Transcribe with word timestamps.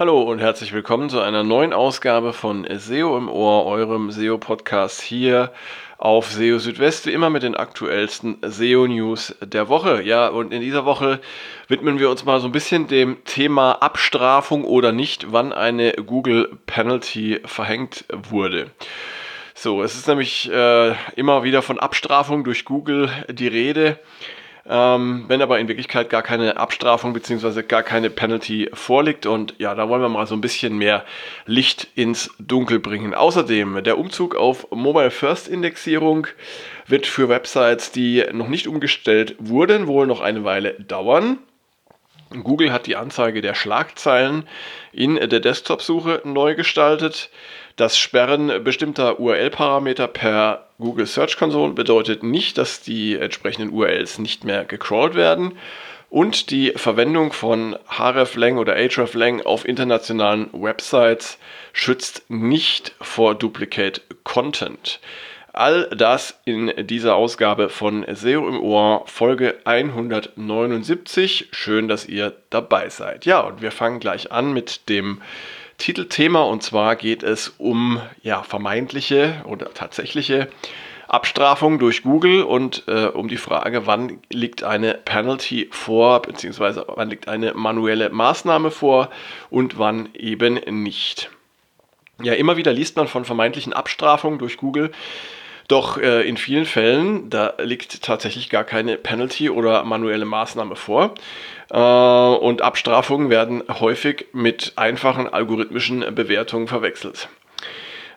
Hallo 0.00 0.22
und 0.22 0.38
herzlich 0.38 0.72
willkommen 0.72 1.10
zu 1.10 1.20
einer 1.20 1.44
neuen 1.44 1.74
Ausgabe 1.74 2.32
von 2.32 2.66
SEO 2.66 3.18
im 3.18 3.28
Ohr, 3.28 3.66
eurem 3.66 4.10
SEO-Podcast 4.10 5.02
hier 5.02 5.52
auf 5.98 6.32
SEO 6.32 6.58
Südwest, 6.58 7.04
wie 7.04 7.12
immer 7.12 7.28
mit 7.28 7.42
den 7.42 7.54
aktuellsten 7.54 8.38
SEO-News 8.40 9.36
der 9.42 9.68
Woche. 9.68 10.00
Ja, 10.02 10.28
und 10.28 10.54
in 10.54 10.62
dieser 10.62 10.86
Woche 10.86 11.20
widmen 11.68 11.98
wir 11.98 12.08
uns 12.08 12.24
mal 12.24 12.40
so 12.40 12.48
ein 12.48 12.52
bisschen 12.52 12.86
dem 12.86 13.22
Thema 13.26 13.72
Abstrafung 13.72 14.64
oder 14.64 14.90
nicht, 14.92 15.32
wann 15.32 15.52
eine 15.52 15.92
Google 15.92 16.50
Penalty 16.64 17.40
verhängt 17.44 18.06
wurde. 18.30 18.70
So, 19.52 19.82
es 19.82 19.96
ist 19.96 20.08
nämlich 20.08 20.50
äh, 20.50 20.94
immer 21.16 21.42
wieder 21.42 21.60
von 21.60 21.78
Abstrafung 21.78 22.42
durch 22.42 22.64
Google 22.64 23.10
die 23.28 23.48
Rede. 23.48 23.98
Ähm, 24.68 25.24
wenn 25.28 25.42
aber 25.42 25.58
in 25.58 25.68
Wirklichkeit 25.68 26.10
gar 26.10 26.22
keine 26.22 26.56
Abstrafung 26.56 27.12
bzw. 27.12 27.62
gar 27.62 27.82
keine 27.82 28.10
Penalty 28.10 28.70
vorliegt. 28.72 29.26
Und 29.26 29.54
ja, 29.58 29.74
da 29.74 29.88
wollen 29.88 30.02
wir 30.02 30.08
mal 30.08 30.26
so 30.26 30.34
ein 30.34 30.40
bisschen 30.40 30.76
mehr 30.76 31.04
Licht 31.46 31.88
ins 31.94 32.30
Dunkel 32.38 32.78
bringen. 32.78 33.14
Außerdem, 33.14 33.82
der 33.82 33.98
Umzug 33.98 34.36
auf 34.36 34.70
Mobile 34.70 35.10
First 35.10 35.48
Indexierung 35.48 36.26
wird 36.86 37.06
für 37.06 37.28
Websites, 37.28 37.92
die 37.92 38.24
noch 38.32 38.48
nicht 38.48 38.66
umgestellt 38.66 39.36
wurden, 39.38 39.86
wohl 39.86 40.06
noch 40.06 40.20
eine 40.20 40.44
Weile 40.44 40.74
dauern. 40.74 41.38
Google 42.30 42.72
hat 42.72 42.86
die 42.86 42.96
Anzeige 42.96 43.40
der 43.42 43.54
Schlagzeilen 43.54 44.46
in 44.92 45.16
der 45.16 45.40
Desktop-Suche 45.40 46.22
neu 46.24 46.54
gestaltet. 46.54 47.30
Das 47.76 47.98
Sperren 47.98 48.62
bestimmter 48.62 49.18
URL-Parameter 49.18 50.06
per 50.06 50.68
Google 50.78 51.06
Search 51.06 51.36
Console 51.36 51.72
bedeutet 51.72 52.22
nicht, 52.22 52.56
dass 52.56 52.82
die 52.82 53.16
entsprechenden 53.16 53.72
URLs 53.72 54.18
nicht 54.18 54.44
mehr 54.44 54.64
gecrawlt 54.64 55.14
werden. 55.14 55.58
Und 56.08 56.50
die 56.50 56.72
Verwendung 56.74 57.32
von 57.32 57.76
hreflang 57.88 58.58
oder 58.58 58.74
hreflang 58.74 59.42
auf 59.42 59.66
internationalen 59.66 60.50
Websites 60.52 61.38
schützt 61.72 62.24
nicht 62.28 62.94
vor 63.00 63.34
Duplicate 63.34 64.02
Content. 64.24 65.00
All 65.52 65.88
das 65.88 66.38
in 66.44 66.72
dieser 66.86 67.16
Ausgabe 67.16 67.70
von 67.70 68.06
SEO 68.08 68.46
im 68.46 68.60
Ohr, 68.60 69.02
Folge 69.06 69.58
179. 69.64 71.48
Schön, 71.50 71.88
dass 71.88 72.06
ihr 72.06 72.36
dabei 72.50 72.88
seid. 72.88 73.26
Ja, 73.26 73.40
und 73.40 73.60
wir 73.60 73.72
fangen 73.72 73.98
gleich 73.98 74.30
an 74.30 74.52
mit 74.52 74.88
dem 74.88 75.20
Titelthema 75.76 76.42
und 76.42 76.62
zwar 76.62 76.94
geht 76.94 77.24
es 77.24 77.48
um 77.58 78.00
ja, 78.22 78.44
vermeintliche 78.44 79.42
oder 79.44 79.74
tatsächliche 79.74 80.48
Abstrafung 81.08 81.80
durch 81.80 82.04
Google 82.04 82.44
und 82.44 82.84
äh, 82.86 83.06
um 83.06 83.26
die 83.26 83.36
Frage, 83.36 83.88
wann 83.88 84.20
liegt 84.30 84.62
eine 84.62 84.94
Penalty 84.94 85.68
vor, 85.72 86.22
beziehungsweise 86.22 86.84
wann 86.86 87.10
liegt 87.10 87.26
eine 87.26 87.54
manuelle 87.54 88.10
Maßnahme 88.10 88.70
vor 88.70 89.10
und 89.50 89.80
wann 89.80 90.10
eben 90.14 90.60
nicht. 90.84 91.28
Ja, 92.22 92.34
immer 92.34 92.56
wieder 92.56 92.72
liest 92.72 92.96
man 92.96 93.08
von 93.08 93.24
vermeintlichen 93.24 93.72
Abstrafungen 93.72 94.38
durch 94.38 94.56
Google. 94.56 94.92
Doch 95.70 95.98
äh, 95.98 96.28
in 96.28 96.36
vielen 96.36 96.64
Fällen, 96.64 97.30
da 97.30 97.54
liegt 97.60 98.02
tatsächlich 98.02 98.50
gar 98.50 98.64
keine 98.64 98.96
Penalty 98.96 99.50
oder 99.50 99.84
manuelle 99.84 100.24
Maßnahme 100.24 100.74
vor. 100.74 101.14
Äh, 101.70 101.76
und 101.78 102.60
Abstrafungen 102.60 103.30
werden 103.30 103.62
häufig 103.78 104.26
mit 104.32 104.72
einfachen 104.74 105.28
algorithmischen 105.28 106.04
Bewertungen 106.12 106.66
verwechselt. 106.66 107.28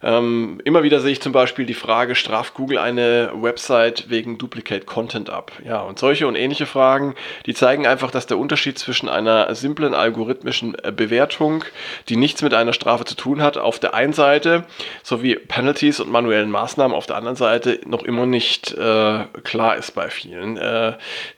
Ähm, 0.04 0.60
immer 0.66 0.84
wieder 0.84 1.00
sehe 1.00 1.14
ich 1.14 1.22
zum 1.22 1.32
Beispiel 1.32 1.66
die 1.66 1.74
Frage, 1.74 2.16
straft 2.16 2.54
Google 2.54 2.78
eine 2.78 3.32
Website 3.34 4.10
wegen 4.10 4.38
Duplicate 4.38 4.86
Content 4.86 5.30
ab? 5.30 5.54
Ja, 5.66 5.82
und 5.82 5.98
solche 5.98 6.28
und 6.28 6.36
ähnliche 6.36 6.66
Fragen, 6.66 7.16
die 7.46 7.54
zeigen 7.54 7.88
einfach, 7.88 8.12
dass 8.12 8.28
der 8.28 8.38
Unterschied 8.38 8.78
zwischen 8.78 9.08
einer 9.08 9.56
simplen 9.56 9.94
algorithmischen 9.94 10.76
äh, 10.84 10.92
Bewertung, 10.92 11.64
die 12.10 12.18
nichts 12.18 12.42
mit 12.42 12.54
einer 12.54 12.74
Strafe 12.74 13.06
zu 13.06 13.16
tun 13.16 13.42
hat, 13.42 13.58
auf 13.58 13.80
der 13.80 13.94
einen 13.94 14.14
Seite, 14.14 14.66
sowie 15.04 15.36
Penalties 15.36 16.02
und 16.02 16.12
manuellen 16.12 16.52
Maßnahmen 16.52 16.96
auf 16.96 17.06
der 17.06 17.16
anderen 17.16 17.38
Seite 17.38 17.80
noch 17.86 18.04
immer 18.04 18.26
nicht 18.26 18.74
äh, 18.74 19.24
klar 19.44 19.78
ist 19.78 19.92
bei 19.92 20.10
vielen, 20.10 20.58
äh, 20.58 20.94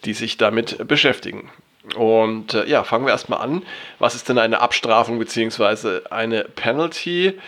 die 0.06 0.14
sich 0.14 0.38
damit 0.38 0.88
beschäftigen. 0.88 1.52
Und 1.96 2.54
äh, 2.54 2.68
ja, 2.68 2.84
fangen 2.84 3.06
wir 3.06 3.12
erstmal 3.12 3.42
an. 3.42 3.64
Was 4.00 4.16
ist 4.16 4.28
denn 4.28 4.40
eine 4.40 4.60
Abstrafung 4.62 5.20
bzw. 5.20 6.02
eine 6.10 6.44
Penalty? 6.44 7.40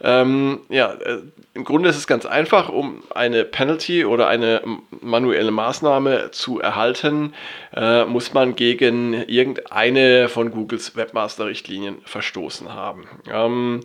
Ähm, 0.00 0.60
ja, 0.68 0.92
äh, 0.92 1.18
im 1.54 1.64
Grunde 1.64 1.88
ist 1.88 1.96
es 1.96 2.06
ganz 2.06 2.24
einfach, 2.26 2.68
um 2.68 3.02
eine 3.14 3.44
Penalty 3.44 4.04
oder 4.04 4.28
eine 4.28 4.62
manuelle 5.00 5.50
Maßnahme 5.50 6.30
zu 6.30 6.60
erhalten, 6.60 7.34
äh, 7.74 8.04
muss 8.04 8.32
man 8.32 8.54
gegen 8.54 9.14
irgendeine 9.14 10.28
von 10.28 10.52
Googles 10.52 10.94
Webmaster-Richtlinien 10.94 11.96
verstoßen 12.04 12.72
haben. 12.72 13.08
Ähm, 13.32 13.80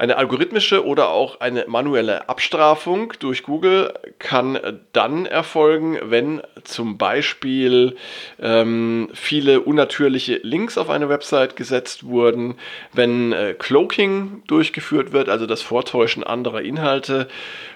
eine 0.00 0.16
algorithmische 0.16 0.86
oder 0.86 1.10
auch 1.10 1.40
eine 1.40 1.66
manuelle 1.68 2.30
Abstrafung 2.30 3.12
durch 3.18 3.42
Google 3.42 3.92
kann 4.18 4.58
dann 4.94 5.26
erfolgen, 5.26 5.98
wenn 6.02 6.40
zum 6.64 6.96
Beispiel 6.96 7.96
ähm, 8.40 9.10
viele 9.12 9.60
unnatürliche 9.60 10.40
Links 10.42 10.78
auf 10.78 10.88
eine 10.88 11.10
Website 11.10 11.54
gesetzt 11.54 12.04
wurden, 12.04 12.54
wenn 12.94 13.32
äh, 13.32 13.52
Cloaking 13.52 14.42
durchgeführt 14.46 15.12
wird, 15.12 15.28
also 15.28 15.44
das 15.44 15.60
Vortäuschen 15.60 16.24
anderer 16.24 16.62
Inhalte 16.62 17.28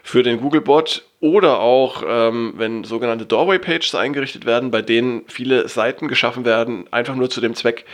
für 0.03 0.23
den 0.23 0.41
Googlebot 0.41 1.05
oder 1.25 1.59
auch, 1.61 2.03
ähm, 2.07 2.53
wenn 2.59 2.85
sogenannte 2.85 3.25
Doorway-Pages 3.25 3.95
eingerichtet 3.95 4.45
werden, 4.45 4.71
bei 4.71 4.83
denen 4.83 5.23
viele 5.27 5.69
Seiten 5.69 6.07
geschaffen 6.07 6.45
werden, 6.45 6.85
einfach 6.91 7.15
nur 7.15 7.31
zu 7.31 7.41
dem 7.41 7.55
Zweck, 7.55 7.87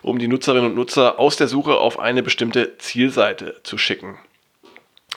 um 0.00 0.18
die 0.18 0.26
Nutzerinnen 0.26 0.70
und 0.70 0.74
Nutzer 0.74 1.18
aus 1.18 1.36
der 1.36 1.48
Suche 1.48 1.76
auf 1.76 1.98
eine 1.98 2.22
bestimmte 2.22 2.78
Zielseite 2.78 3.56
zu 3.62 3.76
schicken. 3.76 4.16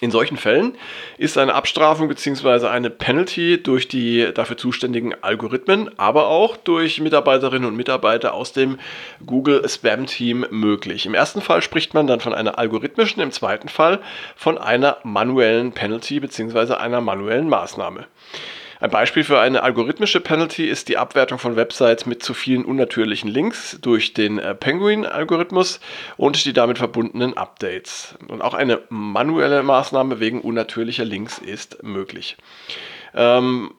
In 0.02 0.10
solchen 0.10 0.36
Fällen 0.36 0.74
ist 1.20 1.38
eine 1.38 1.54
Abstrafung 1.54 2.08
bzw. 2.08 2.66
eine 2.66 2.90
Penalty 2.90 3.62
durch 3.62 3.88
die 3.88 4.34
dafür 4.34 4.58
zuständigen 4.58 5.14
Algorithmen, 5.22 5.92
aber 6.00 6.26
auch 6.26 6.58
durch 6.58 7.00
Mitarbeiterinnen 7.00 7.68
und 7.68 7.76
Mitarbeiter 7.76 8.34
aus 8.34 8.52
dem 8.52 8.80
Google 9.24 9.64
Spam 9.70 10.08
Team 10.08 10.44
möglich. 10.50 11.06
Im 11.06 11.14
ersten 11.14 11.40
Fall 11.40 11.62
spricht 11.62 11.94
man 11.94 12.08
dann 12.08 12.20
von 12.20 12.34
einer 12.34 12.58
algorithmischen, 12.58 13.22
im 13.22 13.32
zweiten 13.32 13.70
Fall 13.70 14.00
von 14.36 14.58
einer 14.58 14.98
manuellen 15.04 15.72
Penalty 15.72 16.20
bzw. 16.20 16.74
einer 16.74 17.00
manuellen 17.00 17.48
Maßnahme. 17.48 18.08
Ein 18.82 18.90
Beispiel 18.90 19.24
für 19.24 19.40
eine 19.40 19.62
algorithmische 19.62 20.20
Penalty 20.20 20.68
ist 20.68 20.90
die 20.90 20.98
Abwertung 20.98 21.38
von 21.38 21.56
Websites 21.56 22.08
mit 22.08 22.24
zu 22.24 22.34
vielen 22.34 22.66
unnatürlichen 22.66 23.30
Links 23.30 23.78
durch 23.80 24.16
den 24.16 24.40
äh, 24.40 24.56
Penguin-Algorithmus 24.56 25.80
und 26.18 26.44
die 26.44 26.52
damit 26.52 26.80
verbundenen 26.80 27.38
Updates. 27.38 28.16
Und 28.28 28.42
auch 28.42 28.56
eine 28.56 28.82
manuelle 28.90 29.62
Maßnahme 29.62 30.20
wegen 30.20 30.42
unnatürlicher 30.42 31.06
Links 31.06 31.38
ist 31.38 31.84
möglich. 31.84 32.38
Ähm, 33.14 33.70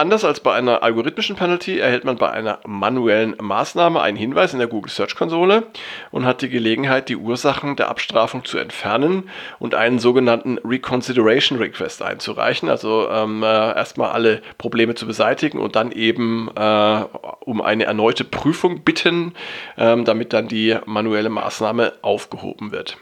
Anders 0.00 0.24
als 0.24 0.40
bei 0.40 0.54
einer 0.54 0.82
algorithmischen 0.82 1.36
Penalty 1.36 1.78
erhält 1.78 2.06
man 2.06 2.16
bei 2.16 2.30
einer 2.30 2.60
manuellen 2.66 3.36
Maßnahme 3.38 4.00
einen 4.00 4.16
Hinweis 4.16 4.54
in 4.54 4.58
der 4.58 4.66
Google 4.66 4.90
Search 4.90 5.14
Konsole 5.14 5.64
und 6.10 6.24
hat 6.24 6.40
die 6.40 6.48
Gelegenheit, 6.48 7.10
die 7.10 7.16
Ursachen 7.16 7.76
der 7.76 7.90
Abstrafung 7.90 8.46
zu 8.46 8.56
entfernen 8.56 9.28
und 9.58 9.74
einen 9.74 9.98
sogenannten 9.98 10.56
Reconsideration 10.64 11.58
Request 11.58 12.00
einzureichen. 12.00 12.70
Also 12.70 13.10
ähm, 13.10 13.42
äh, 13.42 13.46
erstmal 13.46 14.12
alle 14.12 14.40
Probleme 14.56 14.94
zu 14.94 15.06
beseitigen 15.06 15.58
und 15.58 15.76
dann 15.76 15.92
eben 15.92 16.48
äh, 16.56 17.04
um 17.40 17.60
eine 17.60 17.84
erneute 17.84 18.24
Prüfung 18.24 18.82
bitten, 18.82 19.34
ähm, 19.76 20.06
damit 20.06 20.32
dann 20.32 20.48
die 20.48 20.78
manuelle 20.86 21.28
Maßnahme 21.28 21.92
aufgehoben 22.00 22.72
wird. 22.72 22.96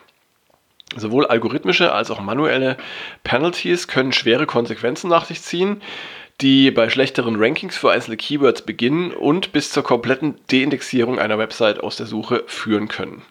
Sowohl 0.96 1.26
algorithmische 1.26 1.92
als 1.92 2.10
auch 2.10 2.18
manuelle 2.18 2.76
Penalties 3.22 3.86
können 3.86 4.10
schwere 4.10 4.46
Konsequenzen 4.46 5.08
nach 5.08 5.26
sich 5.26 5.42
ziehen 5.42 5.80
die 6.40 6.70
bei 6.70 6.88
schlechteren 6.88 7.36
Rankings 7.36 7.76
für 7.76 7.90
einzelne 7.90 8.16
Keywords 8.16 8.62
beginnen 8.62 9.12
und 9.12 9.52
bis 9.52 9.70
zur 9.72 9.82
kompletten 9.82 10.36
Deindexierung 10.52 11.18
einer 11.18 11.38
Website 11.38 11.80
aus 11.80 11.96
der 11.96 12.06
Suche 12.06 12.44
führen 12.46 12.88
können. 12.88 13.22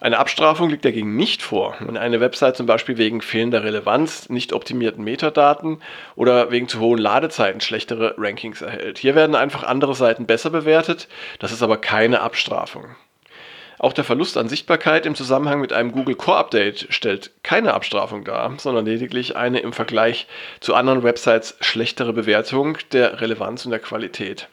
Eine 0.00 0.18
Abstrafung 0.18 0.68
liegt 0.68 0.84
dagegen 0.84 1.14
nicht 1.14 1.42
vor, 1.42 1.76
wenn 1.78 1.96
eine 1.96 2.18
Website 2.18 2.56
zum 2.56 2.66
Beispiel 2.66 2.98
wegen 2.98 3.20
fehlender 3.20 3.62
Relevanz, 3.62 4.28
nicht 4.30 4.52
optimierten 4.52 5.04
Metadaten 5.04 5.80
oder 6.16 6.50
wegen 6.50 6.66
zu 6.66 6.80
hohen 6.80 6.98
Ladezeiten 6.98 7.60
schlechtere 7.60 8.16
Rankings 8.18 8.62
erhält. 8.62 8.98
Hier 8.98 9.14
werden 9.14 9.36
einfach 9.36 9.62
andere 9.62 9.94
Seiten 9.94 10.26
besser 10.26 10.50
bewertet, 10.50 11.06
das 11.38 11.52
ist 11.52 11.62
aber 11.62 11.76
keine 11.76 12.20
Abstrafung. 12.20 12.86
Auch 13.82 13.92
der 13.92 14.04
Verlust 14.04 14.36
an 14.36 14.48
Sichtbarkeit 14.48 15.06
im 15.06 15.16
Zusammenhang 15.16 15.60
mit 15.60 15.72
einem 15.72 15.90
Google 15.90 16.14
Core 16.14 16.38
Update 16.38 16.86
stellt 16.90 17.32
keine 17.42 17.74
Abstrafung 17.74 18.22
dar, 18.22 18.54
sondern 18.58 18.86
lediglich 18.86 19.34
eine 19.34 19.58
im 19.58 19.72
Vergleich 19.72 20.28
zu 20.60 20.76
anderen 20.76 21.02
Websites 21.02 21.56
schlechtere 21.60 22.12
Bewertung 22.12 22.78
der 22.92 23.20
Relevanz 23.20 23.64
und 23.64 23.72
der 23.72 23.80
Qualität. 23.80 24.46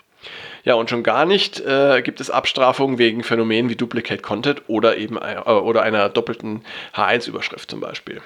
Ja, 0.64 0.74
und 0.74 0.90
schon 0.90 1.04
gar 1.04 1.26
nicht 1.26 1.60
äh, 1.60 2.02
gibt 2.02 2.22
es 2.22 2.32
Abstrafungen 2.32 2.98
wegen 2.98 3.24
Phänomenen 3.24 3.70
wie 3.70 3.76
Duplicate 3.76 4.24
Content 4.24 4.64
oder 4.68 4.98
eben 4.98 5.18
äh, 5.18 5.40
oder 5.48 5.84
einer 5.84 6.10
doppelten 6.10 6.64
H1-Überschrift 6.96 7.70
zum 7.70 7.82
Beispiel. 7.82 8.24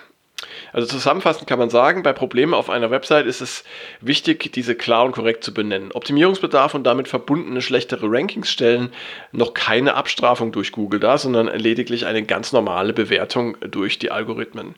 Also 0.74 0.88
zusammenfassend 0.88 1.48
kann 1.48 1.60
man 1.60 1.70
sagen, 1.70 2.02
bei 2.02 2.14
Problemen 2.14 2.56
auf 2.56 2.70
einer 2.72 2.90
Website 2.90 3.28
ist 3.28 3.42
es 3.42 3.64
wichtig, 4.02 4.52
diese 4.52 4.74
klar 4.74 5.06
und 5.06 5.12
korrekt 5.12 5.44
zu 5.44 5.54
benennen. 5.54 5.92
Optimierungsbedarf 5.92 6.74
und 6.74 6.84
damit 6.84 7.08
verbundene 7.08 7.62
schlechtere 7.62 8.08
Rankings 8.10 8.50
stellen 8.50 8.92
noch 9.32 9.54
keine 9.54 9.94
Abstrafung 9.94 10.52
durch 10.52 10.72
Google 10.72 11.00
dar, 11.00 11.20
sondern 11.20 11.48
lediglich 11.48 12.08
eine 12.08 12.24
ganz 12.24 12.52
normale 12.52 12.92
Bewertung 12.92 13.56
durch 13.62 14.00
die 14.00 14.10
Algorithmen. 14.10 14.74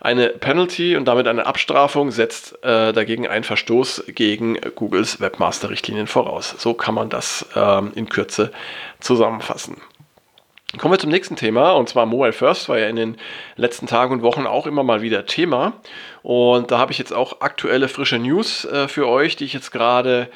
Eine 0.00 0.28
Penalty 0.28 0.96
und 0.96 1.06
damit 1.06 1.26
eine 1.26 1.46
Abstrafung 1.46 2.10
setzt 2.10 2.62
äh, 2.64 2.92
dagegen 2.92 3.26
einen 3.26 3.44
Verstoß 3.44 4.04
gegen 4.08 4.58
Googles 4.74 5.20
Webmaster-Richtlinien 5.20 6.06
voraus. 6.06 6.54
So 6.58 6.74
kann 6.74 6.94
man 6.94 7.10
das 7.10 7.46
ähm, 7.54 7.92
in 7.94 8.08
Kürze 8.08 8.52
zusammenfassen. 9.00 9.76
Kommen 10.78 10.92
wir 10.92 10.98
zum 10.98 11.10
nächsten 11.10 11.36
Thema 11.36 11.72
und 11.72 11.88
zwar 11.88 12.04
Mobile 12.04 12.32
First 12.32 12.68
war 12.68 12.78
ja 12.78 12.88
in 12.88 12.96
den 12.96 13.16
letzten 13.56 13.86
Tagen 13.86 14.12
und 14.12 14.22
Wochen 14.22 14.46
auch 14.46 14.66
immer 14.66 14.82
mal 14.82 15.00
wieder 15.00 15.24
Thema. 15.24 15.74
Und 16.22 16.70
da 16.70 16.78
habe 16.78 16.92
ich 16.92 16.98
jetzt 16.98 17.12
auch 17.12 17.40
aktuelle 17.40 17.88
frische 17.88 18.18
News 18.18 18.66
äh, 18.66 18.86
für 18.86 19.08
euch, 19.08 19.36
die 19.36 19.44
ich 19.44 19.54
jetzt 19.54 19.70
gerade 19.70 20.28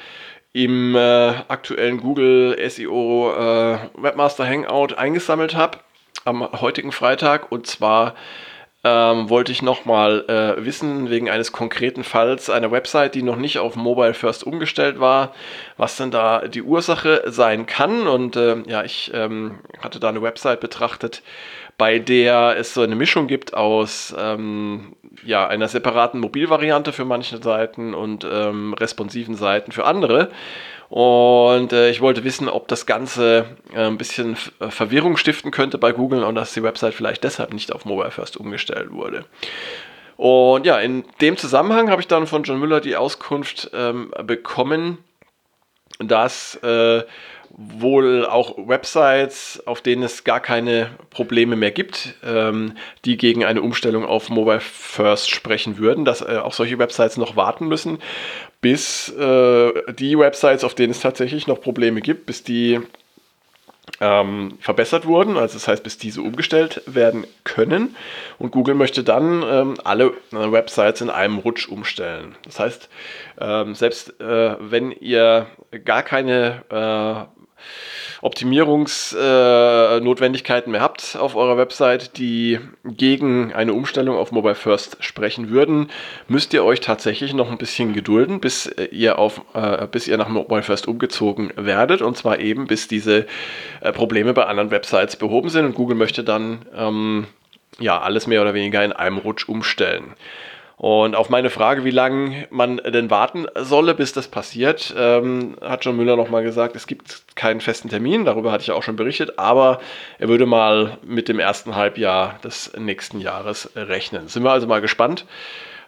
im 0.53 0.95
äh, 0.95 1.33
aktuellen 1.47 1.99
Google 1.99 2.57
SEO 2.69 3.33
äh, 3.33 3.77
Webmaster 3.95 4.47
Hangout 4.47 4.95
eingesammelt 4.97 5.55
habe 5.55 5.77
am 6.25 6.51
heutigen 6.59 6.91
Freitag. 6.91 7.51
Und 7.51 7.67
zwar 7.67 8.15
ähm, 8.83 9.29
wollte 9.29 9.51
ich 9.51 9.61
nochmal 9.61 10.25
äh, 10.27 10.65
wissen, 10.65 11.09
wegen 11.09 11.29
eines 11.29 11.51
konkreten 11.51 12.03
Falls 12.03 12.49
einer 12.49 12.71
Website, 12.71 13.13
die 13.13 13.21
noch 13.21 13.35
nicht 13.35 13.59
auf 13.59 13.75
Mobile 13.75 14.13
First 14.13 14.43
umgestellt 14.43 14.99
war, 14.99 15.33
was 15.77 15.97
denn 15.97 16.09
da 16.09 16.47
die 16.47 16.63
Ursache 16.63 17.23
sein 17.27 17.67
kann. 17.67 18.07
Und 18.07 18.35
äh, 18.35 18.63
ja, 18.67 18.83
ich 18.83 19.11
ähm, 19.13 19.59
hatte 19.79 19.99
da 19.99 20.09
eine 20.09 20.23
Website 20.23 20.61
betrachtet, 20.61 21.21
bei 21.81 21.97
der 21.97 22.57
es 22.59 22.75
so 22.75 22.83
eine 22.83 22.95
Mischung 22.95 23.25
gibt 23.25 23.55
aus 23.55 24.13
ähm, 24.15 24.95
ja, 25.25 25.47
einer 25.47 25.67
separaten 25.67 26.19
Mobilvariante 26.19 26.93
für 26.93 27.05
manche 27.05 27.41
Seiten 27.41 27.95
und 27.95 28.23
ähm, 28.23 28.75
responsiven 28.75 29.33
Seiten 29.33 29.71
für 29.71 29.85
andere. 29.85 30.29
Und 30.89 31.73
äh, 31.73 31.89
ich 31.89 31.99
wollte 31.99 32.23
wissen, 32.23 32.49
ob 32.49 32.67
das 32.67 32.85
Ganze 32.85 33.47
äh, 33.73 33.79
ein 33.79 33.97
bisschen 33.97 34.37
äh, 34.59 34.69
Verwirrung 34.69 35.17
stiften 35.17 35.49
könnte 35.49 35.79
bei 35.79 35.91
Google 35.91 36.23
und 36.23 36.35
dass 36.35 36.53
die 36.53 36.61
Website 36.61 36.93
vielleicht 36.93 37.23
deshalb 37.23 37.51
nicht 37.51 37.73
auf 37.73 37.83
Mobile 37.83 38.11
First 38.11 38.37
umgestellt 38.37 38.91
wurde. 38.91 39.25
Und 40.17 40.67
ja, 40.67 40.77
in 40.79 41.03
dem 41.19 41.35
Zusammenhang 41.35 41.89
habe 41.89 41.99
ich 41.99 42.07
dann 42.07 42.27
von 42.27 42.43
John 42.43 42.59
Müller 42.59 42.79
die 42.79 42.95
Auskunft 42.95 43.71
ähm, 43.73 44.13
bekommen, 44.23 44.99
dass 45.97 46.57
äh, 46.57 47.01
wohl 47.77 48.25
auch 48.25 48.55
Websites, 48.57 49.61
auf 49.65 49.81
denen 49.81 50.03
es 50.03 50.23
gar 50.23 50.39
keine 50.39 50.91
Probleme 51.09 51.55
mehr 51.55 51.71
gibt, 51.71 52.15
ähm, 52.23 52.73
die 53.05 53.17
gegen 53.17 53.45
eine 53.45 53.61
Umstellung 53.61 54.05
auf 54.05 54.29
Mobile 54.29 54.59
First 54.59 55.29
sprechen 55.29 55.77
würden, 55.77 56.05
dass 56.05 56.21
äh, 56.21 56.39
auch 56.41 56.53
solche 56.53 56.79
Websites 56.79 57.17
noch 57.17 57.35
warten 57.35 57.67
müssen, 57.67 57.99
bis 58.61 59.09
äh, 59.09 59.93
die 59.93 60.17
Websites, 60.17 60.63
auf 60.63 60.75
denen 60.75 60.91
es 60.91 61.01
tatsächlich 61.01 61.47
noch 61.47 61.61
Probleme 61.61 62.01
gibt, 62.01 62.25
bis 62.25 62.43
die 62.43 62.79
ähm, 63.99 64.57
verbessert 64.59 65.05
wurden, 65.05 65.37
also 65.37 65.55
das 65.55 65.67
heißt, 65.67 65.83
bis 65.83 65.97
diese 65.97 66.21
umgestellt 66.21 66.81
werden 66.85 67.25
können. 67.43 67.95
Und 68.39 68.51
Google 68.51 68.75
möchte 68.75 69.03
dann 69.03 69.43
ähm, 69.43 69.73
alle 69.83 70.13
äh, 70.31 70.51
Websites 70.51 71.01
in 71.01 71.09
einem 71.09 71.37
Rutsch 71.37 71.67
umstellen. 71.67 72.35
Das 72.45 72.59
heißt, 72.59 72.89
ähm, 73.39 73.75
selbst 73.75 74.19
äh, 74.19 74.55
wenn 74.59 74.91
ihr 74.91 75.47
gar 75.83 76.03
keine 76.03 76.63
äh, 76.69 77.40
Optimierungsnotwendigkeiten 78.21 80.69
äh, 80.69 80.73
mehr 80.73 80.81
habt 80.81 81.17
auf 81.19 81.35
eurer 81.35 81.57
Website, 81.57 82.17
die 82.17 82.59
gegen 82.83 83.53
eine 83.53 83.73
Umstellung 83.73 84.17
auf 84.17 84.31
Mobile 84.31 84.55
First 84.55 84.97
sprechen 84.99 85.49
würden, 85.49 85.89
müsst 86.27 86.53
ihr 86.53 86.63
euch 86.63 86.81
tatsächlich 86.81 87.33
noch 87.33 87.51
ein 87.51 87.57
bisschen 87.57 87.93
gedulden, 87.93 88.39
bis 88.39 88.71
ihr 88.91 89.17
auf, 89.17 89.41
äh, 89.55 89.87
bis 89.87 90.07
ihr 90.07 90.17
nach 90.17 90.29
Mobile 90.29 90.63
First 90.63 90.87
umgezogen 90.87 91.51
werdet 91.55 92.01
und 92.01 92.15
zwar 92.15 92.39
eben 92.39 92.67
bis 92.67 92.87
diese 92.87 93.25
äh, 93.81 93.91
Probleme 93.91 94.33
bei 94.33 94.45
anderen 94.45 94.71
Websites 94.71 95.15
behoben 95.15 95.49
sind 95.49 95.65
und 95.65 95.75
Google 95.75 95.97
möchte 95.97 96.23
dann 96.23 96.65
ähm, 96.75 97.27
ja 97.79 97.99
alles 97.99 98.27
mehr 98.27 98.41
oder 98.41 98.53
weniger 98.53 98.85
in 98.85 98.93
einem 98.93 99.17
Rutsch 99.17 99.49
umstellen. 99.49 100.13
Und 100.81 101.15
auf 101.15 101.29
meine 101.29 101.51
Frage, 101.51 101.85
wie 101.85 101.91
lange 101.91 102.47
man 102.49 102.77
denn 102.77 103.11
warten 103.11 103.45
solle, 103.53 103.93
bis 103.93 104.13
das 104.13 104.27
passiert, 104.27 104.91
ähm, 104.97 105.55
hat 105.61 105.85
John 105.85 105.95
Müller 105.95 106.15
nochmal 106.15 106.41
gesagt, 106.41 106.75
es 106.75 106.87
gibt 106.87 107.21
keinen 107.35 107.61
festen 107.61 107.87
Termin, 107.87 108.25
darüber 108.25 108.51
hatte 108.51 108.63
ich 108.63 108.71
auch 108.71 108.81
schon 108.81 108.95
berichtet, 108.95 109.37
aber 109.37 109.79
er 110.17 110.27
würde 110.27 110.47
mal 110.47 110.97
mit 111.03 111.29
dem 111.29 111.37
ersten 111.37 111.75
Halbjahr 111.75 112.39
des 112.43 112.73
nächsten 112.79 113.19
Jahres 113.19 113.69
rechnen. 113.75 114.27
Sind 114.27 114.41
wir 114.41 114.49
also 114.49 114.65
mal 114.65 114.81
gespannt, 114.81 115.27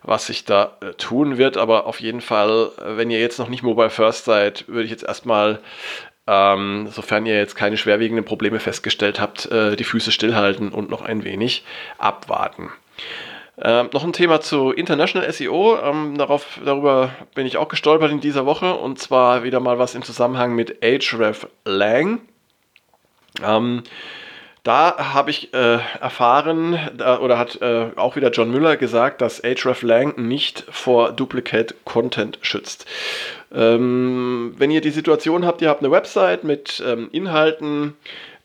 was 0.04 0.28
sich 0.28 0.45
da 0.45 0.78
äh, 0.81 0.94
tun 0.94 1.40
wird, 1.40 1.57
aber 1.57 1.88
auf 1.88 2.00
jeden 2.00 2.22
Fall, 2.22 2.69
wenn 2.78 3.10
ihr 3.10 3.19
jetzt 3.19 3.40
noch 3.40 3.50
nicht 3.50 3.63
Mobile 3.63 3.90
First 3.90 4.25
seid, 4.25 4.68
würde 4.68 4.84
ich 4.84 4.92
jetzt 4.92 5.06
erstmal 5.06 5.57
ähm, 6.28 6.88
sofern 6.92 7.25
ihr 7.25 7.36
jetzt 7.36 7.56
keine 7.56 7.78
schwerwiegenden 7.78 8.25
Probleme 8.25 8.60
festgestellt 8.60 9.19
habt, 9.19 9.48
äh, 9.48 9.75
die 9.75 9.86
Füße 9.86 10.12
stillhalten 10.12 10.69
und 10.69 10.92
noch 10.92 11.01
ein 11.01 11.24
wenig 11.24 11.63
abwarten. 11.98 12.69
Ähm, 13.62 13.90
noch 13.94 14.04
ein 14.04 14.14
Thema 14.14 14.42
zu 14.42 14.72
International 14.72 15.32
SEO. 15.32 15.78
Ähm, 15.78 16.18
darauf, 16.18 16.60
darüber 16.66 17.12
bin 17.36 17.46
ich 17.46 17.58
auch 17.58 17.68
gestolpert 17.68 18.12
in 18.12 18.20
dieser 18.20 18.46
Woche 18.46 18.74
und 18.74 19.00
zwar 19.00 19.44
wieder 19.44 19.60
mal 19.60 19.78
was 19.78 19.96
im 19.96 20.02
Zusammenhang 20.02 20.56
mit 20.56 20.82
Href 20.82 21.48
Lang. 21.66 22.22
Ähm, 23.44 23.84
da 24.64 25.14
habe 25.14 25.30
ich 25.30 25.54
äh, 25.54 25.80
erfahren, 26.00 26.80
da, 26.96 27.20
oder 27.20 27.38
hat 27.38 27.62
äh, 27.62 27.92
auch 27.98 28.16
wieder 28.16 28.32
John 28.32 28.50
Müller 28.50 28.78
gesagt, 28.78 29.22
dass 29.22 29.44
Href 29.44 29.84
Lang 29.84 30.16
nicht 30.18 30.66
vor 30.70 31.12
Duplicate 31.12 31.76
Content 31.84 32.40
schützt. 32.42 32.86
Ähm, 33.54 34.56
wenn 34.58 34.72
ihr 34.72 34.82
die 34.82 34.90
Situation 34.90 35.46
habt, 35.46 35.62
ihr 35.62 35.70
habt 35.70 35.82
eine 35.82 35.92
Website 35.92 36.44
mit 36.44 36.82
ähm, 36.86 37.10
Inhalten, 37.12 37.96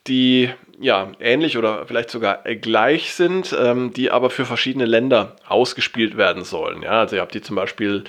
die 0.07 0.51
ja 0.81 1.13
ähnlich 1.21 1.59
oder 1.59 1.87
vielleicht 1.87 2.11
sogar 2.11 2.43
gleich 2.61 3.13
sind, 3.13 3.57
ähm, 3.59 3.93
die 3.93 4.11
aber 4.11 4.31
für 4.31 4.45
verschiedene 4.45 4.85
Länder 4.85 5.37
ausgespielt 5.47 6.17
werden 6.17 6.45
sollen. 6.45 6.83
Ja, 6.83 7.01
also 7.01 7.17
ihr 7.17 7.23
habt 7.23 7.33
hier 7.33 7.43
zum 7.43 7.57
Beispiel 7.57 8.05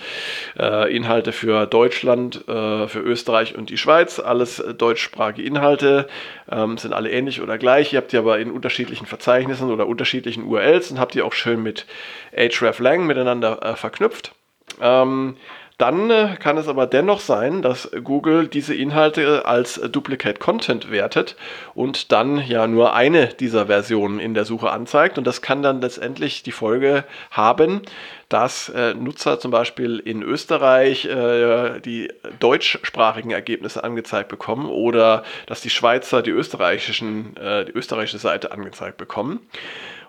äh, 0.57 0.95
Inhalte 0.95 1.31
für 1.31 1.65
Deutschland, 1.65 2.47
äh, 2.47 2.87
für 2.87 2.99
Österreich 2.99 3.55
und 3.55 3.69
die 3.69 3.77
Schweiz, 3.77 4.19
alles 4.19 4.59
äh, 4.59 4.73
deutschsprachige 4.73 5.41
Inhalte, 5.43 6.07
ähm, 6.51 6.77
sind 6.77 6.93
alle 6.93 7.11
ähnlich 7.11 7.41
oder 7.41 7.57
gleich. 7.57 7.93
Ihr 7.93 7.97
habt 7.97 8.11
die 8.11 8.17
aber 8.17 8.39
in 8.39 8.51
unterschiedlichen 8.51 9.05
Verzeichnissen 9.05 9.71
oder 9.71 9.87
unterschiedlichen 9.87 10.43
URLs 10.43 10.91
und 10.91 10.99
habt 10.99 11.13
die 11.15 11.21
auch 11.21 11.33
schön 11.33 11.63
mit 11.63 11.85
hreflang 12.31 13.05
miteinander 13.05 13.63
äh, 13.63 13.75
verknüpft. 13.75 14.33
Ähm, 14.81 15.35
dann 15.79 16.37
kann 16.39 16.57
es 16.57 16.67
aber 16.67 16.87
dennoch 16.87 17.21
sein, 17.21 17.61
dass 17.61 17.89
Google 18.03 18.49
diese 18.49 18.75
Inhalte 18.75 19.45
als 19.45 19.75
Duplicate 19.75 20.37
Content 20.37 20.91
wertet 20.91 21.37
und 21.73 22.11
dann 22.11 22.45
ja 22.45 22.67
nur 22.67 22.93
eine 22.93 23.27
dieser 23.27 23.67
Versionen 23.67 24.19
in 24.19 24.33
der 24.33 24.43
Suche 24.43 24.71
anzeigt. 24.71 25.17
Und 25.17 25.25
das 25.25 25.41
kann 25.41 25.63
dann 25.63 25.79
letztendlich 25.79 26.43
die 26.43 26.51
Folge 26.51 27.05
haben, 27.31 27.81
dass 28.27 28.67
äh, 28.67 28.93
Nutzer 28.93 29.39
zum 29.39 29.51
Beispiel 29.51 29.99
in 29.99 30.21
Österreich 30.21 31.05
äh, 31.05 31.79
die 31.79 32.11
deutschsprachigen 32.41 33.31
Ergebnisse 33.31 33.81
angezeigt 33.81 34.27
bekommen 34.27 34.65
oder 34.65 35.23
dass 35.45 35.61
die 35.61 35.69
Schweizer 35.69 36.21
die, 36.21 36.31
österreichischen, 36.31 37.37
äh, 37.37 37.63
die 37.63 37.71
österreichische 37.71 38.19
Seite 38.19 38.51
angezeigt 38.51 38.97
bekommen. 38.97 39.39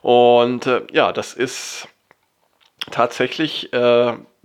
Und 0.02 0.68
ja, 0.92 1.12
das 1.12 1.34
ist 1.34 1.86
tatsächlich 2.90 3.70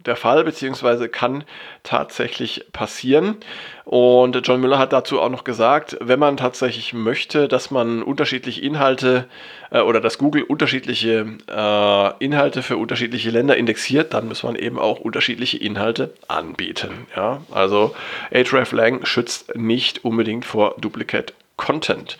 der 0.05 0.15
Fall, 0.15 0.43
beziehungsweise 0.43 1.09
kann 1.09 1.43
tatsächlich 1.83 2.65
passieren. 2.71 3.37
Und 3.83 4.39
John 4.47 4.61
Müller 4.61 4.79
hat 4.79 4.93
dazu 4.93 5.21
auch 5.21 5.29
noch 5.29 5.43
gesagt, 5.43 5.97
wenn 6.01 6.19
man 6.19 6.37
tatsächlich 6.37 6.93
möchte, 6.93 7.47
dass 7.47 7.71
man 7.71 8.01
unterschiedliche 8.01 8.61
Inhalte 8.61 9.25
äh, 9.71 9.81
oder 9.81 10.01
dass 10.01 10.17
Google 10.17 10.43
unterschiedliche 10.43 11.25
äh, 11.47 12.23
Inhalte 12.23 12.63
für 12.63 12.77
unterschiedliche 12.77 13.29
Länder 13.29 13.57
indexiert, 13.57 14.13
dann 14.13 14.27
muss 14.27 14.43
man 14.43 14.55
eben 14.55 14.79
auch 14.79 14.99
unterschiedliche 14.99 15.57
Inhalte 15.57 16.13
anbieten. 16.27 17.07
Ja? 17.15 17.41
Also 17.51 17.95
hreflang 18.31 19.05
schützt 19.05 19.55
nicht 19.55 20.03
unbedingt 20.03 20.45
vor 20.45 20.75
Duplicate 20.79 21.33
Content. 21.57 22.17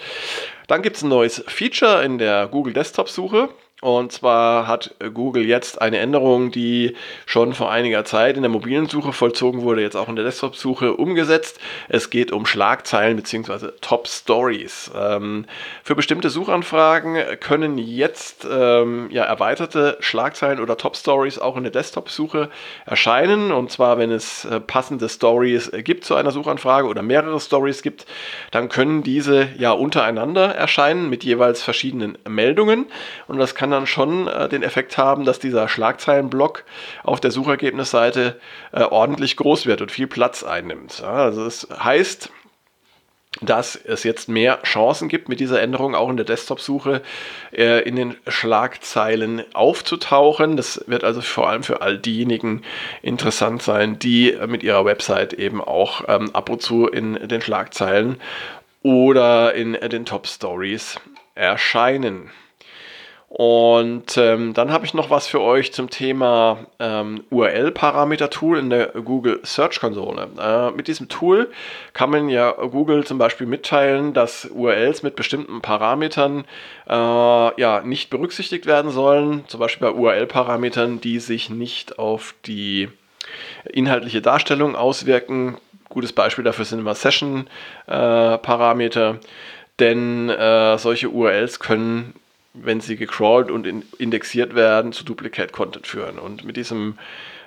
Dann 0.68 0.82
gibt 0.82 0.98
es 0.98 1.04
ein 1.04 1.10
neues 1.10 1.44
Feature 1.48 2.04
in 2.04 2.18
der 2.18 2.48
Google 2.48 2.74
Desktop 2.74 3.10
Suche. 3.10 3.50
Und 3.82 4.14
zwar 4.14 4.68
hat 4.68 4.96
Google 5.14 5.46
jetzt 5.46 5.82
eine 5.82 5.98
Änderung, 5.98 6.50
die 6.50 6.96
schon 7.26 7.54
vor 7.54 7.70
einiger 7.70 8.06
Zeit 8.06 8.38
in 8.38 8.42
der 8.42 8.50
mobilen 8.50 8.88
Suche 8.88 9.12
vollzogen 9.12 9.64
wurde, 9.64 9.82
jetzt 9.82 9.98
auch 9.98 10.08
in 10.08 10.16
der 10.16 10.24
Desktop-Suche 10.24 10.94
umgesetzt. 10.94 11.60
Es 11.90 12.10
geht 12.10 12.32
um 12.32 12.46
Schlagzeilen 12.46 13.18
bzw. 13.18 13.72
Top 13.82 14.08
Stories. 14.08 14.90
Ähm, 14.96 15.46
für 15.84 15.94
bestimmte 15.94 16.30
Suchanfragen 16.30 17.18
können 17.42 17.78
jetzt 17.78 18.48
ähm, 18.50 19.10
ja, 19.12 19.26
erweiterte 19.26 19.98
Schlagzeilen 20.00 20.62
oder 20.62 20.78
Top 20.78 20.96
Stories 20.96 21.38
auch 21.38 21.58
in 21.58 21.64
der 21.64 21.72
Desktop-Suche 21.74 22.50
erscheinen. 22.86 23.52
Und 23.52 23.72
zwar, 23.72 23.98
wenn 23.98 24.10
es 24.10 24.46
äh, 24.46 24.62
passende 24.62 25.10
Stories 25.10 25.70
gibt 25.84 26.06
zu 26.06 26.16
einer 26.16 26.32
Suchanfrage 26.32 26.88
oder 26.88 27.02
mehrere 27.02 27.42
Stories 27.42 27.82
gibt, 27.82 28.06
dann 28.52 28.70
können 28.70 29.04
diese 29.04 29.50
ja 29.58 29.74
untereinander 29.74 30.56
erscheinen 30.56 31.10
mit 31.10 31.26
jeweils 31.26 31.62
verschiedenen 31.62 32.18
Meldungen. 32.26 32.86
Und 33.28 33.38
das 33.38 33.54
kann 33.54 33.65
kann 33.66 33.72
dann 33.72 33.88
schon 33.88 34.28
äh, 34.28 34.48
den 34.48 34.62
Effekt 34.62 34.96
haben, 35.00 35.26
dass 35.26 35.40
dieser 35.40 35.68
Schlagzeilenblock 35.68 36.66
auf 37.04 37.20
der 37.20 37.32
Suchergebnisseite 37.32 38.40
äh, 38.72 38.84
ordentlich 38.84 39.38
groß 39.38 39.66
wird 39.66 39.82
und 39.82 39.92
viel 39.92 40.06
Platz 40.06 40.44
einnimmt. 40.44 41.00
Ja, 41.00 41.14
also 41.14 41.46
das 41.46 41.68
heißt, 41.76 42.30
dass 43.42 43.76
es 43.76 44.04
jetzt 44.04 44.30
mehr 44.30 44.62
Chancen 44.62 45.10
gibt, 45.10 45.30
mit 45.30 45.40
dieser 45.40 45.64
Änderung 45.64 45.96
auch 45.96 46.12
in 46.12 46.16
der 46.16 46.28
Desktop-Suche 46.28 47.02
äh, 47.54 47.82
in 47.90 47.96
den 47.96 48.18
Schlagzeilen 48.28 49.44
aufzutauchen. 49.56 50.56
Das 50.58 50.84
wird 50.86 51.04
also 51.04 51.22
vor 51.22 51.50
allem 51.50 51.64
für 51.64 51.82
all 51.82 51.98
diejenigen 51.98 52.62
interessant 53.02 53.64
sein, 53.64 53.98
die 53.98 54.38
mit 54.46 54.62
ihrer 54.62 54.86
Website 54.86 55.34
eben 55.34 55.60
auch 55.60 56.04
ähm, 56.08 56.30
ab 56.36 56.52
und 56.52 56.62
zu 56.62 56.86
in 56.86 57.16
den 57.28 57.42
Schlagzeilen 57.42 58.18
oder 58.84 59.56
in 59.56 59.74
den 59.74 60.06
Top-Stories 60.06 61.00
erscheinen. 61.34 62.30
Und 63.28 64.18
ähm, 64.18 64.54
dann 64.54 64.72
habe 64.72 64.86
ich 64.86 64.94
noch 64.94 65.10
was 65.10 65.26
für 65.28 65.42
euch 65.42 65.74
zum 65.74 65.90
Thema 65.90 66.68
ähm, 66.80 67.24
URL-Parameter-Tool 67.32 68.60
in 68.60 68.70
der 68.70 68.88
Google 68.90 69.40
Search 69.44 69.80
Konsole. 69.82 70.30
Äh, 70.40 70.70
mit 70.72 70.88
diesem 70.88 71.10
Tool 71.10 71.52
kann 71.94 72.12
man 72.12 72.30
ja 72.30 72.52
Google 72.52 73.04
zum 73.04 73.18
Beispiel 73.18 73.48
mitteilen, 73.48 74.14
dass 74.14 74.46
URLs 74.46 75.04
mit 75.04 75.18
bestimmten 75.18 75.60
Parametern 75.62 76.46
äh, 76.88 76.94
ja, 76.94 77.82
nicht 77.84 78.10
berücksichtigt 78.10 78.66
werden 78.68 78.92
sollen. 78.92 79.44
Zum 79.48 79.60
Beispiel 79.60 79.90
bei 79.90 79.94
URL-Parametern, 79.94 81.02
die 81.02 81.20
sich 81.20 81.50
nicht 81.50 82.00
auf 82.00 82.36
die 82.46 82.88
inhaltliche 83.66 84.22
Darstellung 84.22 84.76
auswirken. 84.76 85.58
Gutes 85.90 86.14
Beispiel 86.14 86.44
dafür 86.44 86.66
sind 86.66 86.80
immer 86.80 86.96
Session-Parameter. 86.96 89.10
Äh, 89.10 89.20
denn 89.80 90.30
äh, 90.30 90.78
solche 90.78 91.10
URLs 91.10 91.60
können 91.60 92.14
wenn 92.62 92.82
sie 92.82 92.96
gecrawlt 92.96 93.52
und 93.52 93.68
in, 93.68 93.84
indexiert 93.98 94.56
werden, 94.56 94.92
zu 94.92 95.04
Duplicate 95.04 95.52
Content 95.52 95.88
führen. 95.88 96.20
Und 96.20 96.44
mit 96.44 96.58
diesem 96.58 96.98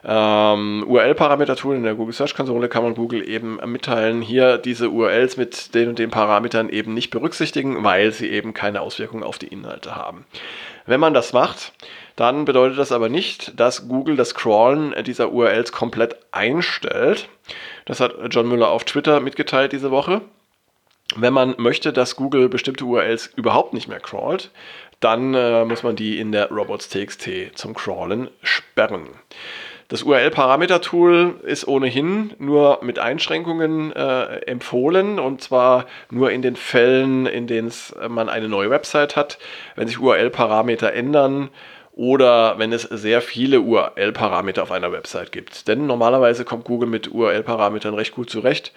ähm, 0.05 0.85
URL-Parameter-Tool 0.87 1.77
in 1.77 1.83
der 1.83 1.95
Google 1.95 2.15
Search 2.15 2.35
Konsole 2.35 2.69
kann 2.69 2.83
man 2.83 2.95
Google 2.95 3.29
eben 3.29 3.59
mitteilen, 3.71 4.23
hier 4.23 4.59
diese 4.59 4.91
URLs 4.91 5.37
mit 5.37 5.75
den 5.75 5.91
und 5.91 5.99
den 5.99 6.11
Parametern 6.11 6.69
eben 6.69 6.95
nicht 6.95 7.11
berücksichtigen, 7.11 7.83
weil 7.85 8.13
sie 8.13 8.29
eben 8.29 8.55
keine 8.55 8.81
Auswirkungen 8.81 9.25
auf 9.25 9.39
die 9.39 9.49
Inhalte 9.49 9.97
haben. 9.97 10.25
Wenn 10.87 11.01
man 11.01 11.15
das 11.15 11.33
macht, 11.33 11.73
dann 12.17 12.45
bedeutet 12.45 12.79
das 12.79 12.93
aber 12.93 13.09
nicht, 13.09 13.59
dass 13.59 13.89
Google 13.89 14.17
das 14.17 14.35
Crawlen 14.35 14.95
dieser 15.05 15.33
URLs 15.33 15.73
komplett 15.73 16.17
einstellt. 16.33 17.29
Das 17.85 18.01
hat 18.01 18.15
John 18.31 18.49
Müller 18.49 18.71
auf 18.71 18.85
Twitter 18.85 19.21
mitgeteilt 19.21 19.73
diese 19.73 19.91
Woche. 19.91 20.23
Wenn 21.17 21.33
man 21.33 21.55
möchte, 21.57 21.93
dass 21.93 22.17
Google 22.17 22.49
bestimmte 22.49 22.85
URLs 22.85 23.31
überhaupt 23.35 23.73
nicht 23.73 23.89
mehr 23.89 24.01
crawlt, 24.01 24.51
dann 25.01 25.35
äh, 25.35 25.65
muss 25.65 25.83
man 25.83 25.97
die 25.97 26.19
in 26.19 26.33
der 26.33 26.51
robots.txt 26.51 27.29
zum 27.55 27.75
Crawlen 27.75 28.31
sperren. 28.43 29.09
Das 29.89 30.03
URL-Parameter-Tool 30.03 31.41
ist 31.45 31.67
ohnehin 31.67 32.35
nur 32.39 32.81
mit 32.83 32.99
Einschränkungen 32.99 33.91
äh, 33.93 34.41
empfohlen 34.41 35.19
und 35.19 35.41
zwar 35.41 35.87
nur 36.11 36.31
in 36.31 36.43
den 36.43 36.57
Fällen, 36.57 37.25
in 37.25 37.47
denen 37.47 37.73
äh, 37.99 38.09
man 38.09 38.29
eine 38.29 38.51
neue 38.51 38.69
Website 38.69 39.17
hat, 39.17 39.39
wenn 39.77 39.89
sich 39.89 39.99
URL-Parameter 39.99 40.93
ändern 40.93 41.49
oder 41.93 42.59
wenn 42.59 42.73
es 42.73 42.83
sehr 42.83 43.23
viele 43.23 43.63
URL-Parameter 43.63 44.63
auf 44.63 44.73
einer 44.73 44.93
Website 44.93 45.33
gibt. 45.33 45.69
Denn 45.69 45.87
normalerweise 45.87 46.45
kommt 46.45 46.65
Google 46.65 46.89
mit 46.89 47.11
URL-Parametern 47.11 47.95
recht 47.95 48.15
gut 48.15 48.29
zurecht, 48.29 48.75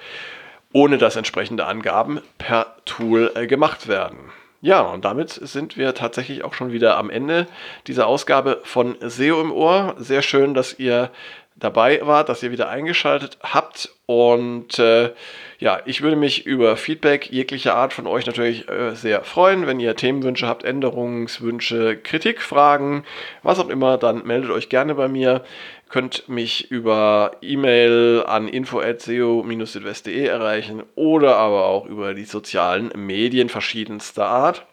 ohne 0.72 0.98
dass 0.98 1.18
entsprechende 1.18 1.66
Angaben 1.66 2.22
per 2.38 2.78
Tool 2.86 3.32
äh, 3.36 3.48
gemacht 3.48 3.90
werden. 3.90 4.18
Ja, 4.64 4.82
und 4.82 5.06
damit 5.06 5.32
sind 5.32 5.76
wir 5.76 5.96
tatsächlich 5.96 6.44
auch 6.44 6.54
schon 6.54 6.72
wieder 6.72 6.98
am 6.98 7.10
Ende 7.10 7.48
dieser 7.88 8.06
Ausgabe 8.06 8.62
von 8.64 8.96
SEO 9.00 9.42
im 9.42 9.52
Ohr. 9.52 9.96
Sehr 9.98 10.22
schön, 10.22 10.54
dass 10.54 10.78
ihr 10.78 11.10
dabei 11.56 12.00
wart, 12.04 12.30
dass 12.30 12.44
ihr 12.44 12.52
wieder 12.52 12.70
eingeschaltet 12.70 13.38
habt. 13.42 13.90
Und 14.06 14.80
äh, 14.80 15.12
ja, 15.60 15.80
ich 15.86 16.02
würde 16.02 16.16
mich 16.16 16.46
über 16.46 16.76
Feedback 16.76 17.32
jeglicher 17.32 17.76
Art 17.76 17.94
von 17.94 18.08
euch 18.08 18.26
natürlich 18.26 18.68
äh, 18.70 18.96
sehr 18.96 19.24
freuen. 19.24 19.68
Wenn 19.68 19.80
ihr 19.80 19.96
Themenwünsche 19.96 20.48
habt, 20.48 20.64
Änderungswünsche, 20.64 21.98
Kritik, 21.98 22.42
Fragen, 22.42 23.04
was 23.44 23.60
auch 23.60 23.70
immer, 23.70 23.98
dann 23.98 24.26
meldet 24.26 24.52
euch 24.52 24.70
gerne 24.70 24.96
bei 24.96 25.08
mir 25.08 25.44
könnt 25.92 26.30
mich 26.30 26.72
über 26.72 27.34
E-Mail 27.42 28.24
an 28.26 28.48
info@seo-südwest.de 28.48 30.26
erreichen 30.26 30.84
oder 30.96 31.36
aber 31.36 31.66
auch 31.66 31.86
über 31.86 32.14
die 32.14 32.24
sozialen 32.24 32.92
Medien 32.96 33.50
verschiedenster 33.50 34.26
Art. 34.26 34.66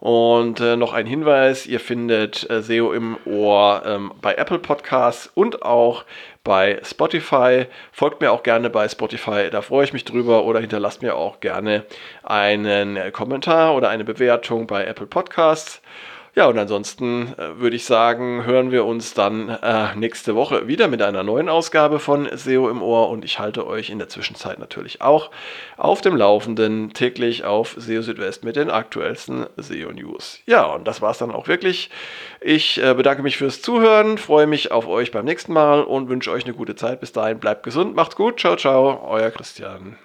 Und 0.00 0.60
äh, 0.60 0.76
noch 0.76 0.94
ein 0.94 1.04
Hinweis, 1.04 1.66
ihr 1.66 1.78
findet 1.78 2.48
äh, 2.48 2.62
SEO 2.62 2.92
im 2.92 3.18
Ohr 3.26 3.82
ähm, 3.84 4.12
bei 4.22 4.34
Apple 4.34 4.58
Podcasts 4.58 5.30
und 5.34 5.62
auch 5.62 6.04
bei 6.42 6.80
Spotify. 6.82 7.66
Folgt 7.92 8.22
mir 8.22 8.32
auch 8.32 8.42
gerne 8.42 8.70
bei 8.70 8.88
Spotify, 8.88 9.50
da 9.50 9.60
freue 9.60 9.84
ich 9.84 9.92
mich 9.92 10.06
drüber. 10.06 10.44
Oder 10.44 10.60
hinterlasst 10.60 11.02
mir 11.02 11.16
auch 11.16 11.40
gerne 11.40 11.84
einen 12.22 13.12
Kommentar 13.12 13.74
oder 13.74 13.90
eine 13.90 14.04
Bewertung 14.04 14.66
bei 14.66 14.84
Apple 14.86 15.06
Podcasts. 15.06 15.82
Ja, 16.36 16.46
und 16.46 16.56
ansonsten 16.58 17.34
äh, 17.38 17.58
würde 17.58 17.74
ich 17.74 17.84
sagen, 17.84 18.44
hören 18.44 18.70
wir 18.70 18.84
uns 18.84 19.14
dann 19.14 19.48
äh, 19.48 19.96
nächste 19.96 20.36
Woche 20.36 20.68
wieder 20.68 20.86
mit 20.86 21.02
einer 21.02 21.24
neuen 21.24 21.48
Ausgabe 21.48 21.98
von 21.98 22.28
SEO 22.32 22.70
im 22.70 22.82
Ohr 22.82 23.10
und 23.10 23.24
ich 23.24 23.40
halte 23.40 23.66
euch 23.66 23.90
in 23.90 23.98
der 23.98 24.08
Zwischenzeit 24.08 24.60
natürlich 24.60 25.00
auch 25.00 25.30
auf 25.76 26.00
dem 26.00 26.14
Laufenden 26.14 26.92
täglich 26.92 27.44
auf 27.44 27.74
SEO 27.76 28.02
Südwest 28.02 28.44
mit 28.44 28.54
den 28.54 28.70
aktuellsten 28.70 29.46
SEO 29.56 29.90
News. 29.90 30.40
Ja, 30.46 30.66
und 30.66 30.86
das 30.86 31.02
war 31.02 31.10
es 31.10 31.18
dann 31.18 31.32
auch 31.32 31.48
wirklich. 31.48 31.90
Ich 32.40 32.80
äh, 32.80 32.94
bedanke 32.94 33.22
mich 33.22 33.36
fürs 33.36 33.60
Zuhören, 33.60 34.16
freue 34.16 34.46
mich 34.46 34.70
auf 34.70 34.86
euch 34.86 35.10
beim 35.10 35.24
nächsten 35.24 35.52
Mal 35.52 35.82
und 35.82 36.08
wünsche 36.08 36.30
euch 36.30 36.44
eine 36.44 36.54
gute 36.54 36.76
Zeit. 36.76 37.00
Bis 37.00 37.10
dahin, 37.10 37.40
bleibt 37.40 37.64
gesund, 37.64 37.96
macht's 37.96 38.14
gut, 38.14 38.38
ciao, 38.38 38.54
ciao, 38.54 39.04
euer 39.08 39.30
Christian. 39.30 39.96